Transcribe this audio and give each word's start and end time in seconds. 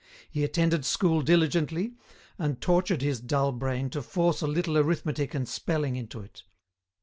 He 0.31 0.43
attended 0.43 0.83
school 0.83 1.21
diligently, 1.21 1.93
and 2.39 2.59
tortured 2.59 3.03
his 3.03 3.19
dull 3.19 3.51
brain 3.51 3.91
to 3.91 4.01
force 4.01 4.41
a 4.41 4.47
little 4.47 4.75
arithmetic 4.75 5.35
and 5.35 5.47
spelling 5.47 5.95
into 5.95 6.21
it. 6.21 6.41